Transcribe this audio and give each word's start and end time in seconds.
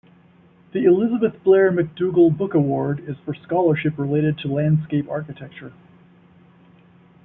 The 0.71 0.83
"Elisabeth 0.85 1.35
Blair 1.43 1.69
MacDougall 1.71 2.31
Book 2.31 2.55
Award" 2.55 3.03
is 3.07 3.17
for 3.23 3.35
scholarship 3.35 3.99
related 3.99 4.35
to 4.39 4.47
landscape 4.51 5.07
architecture. 5.07 5.73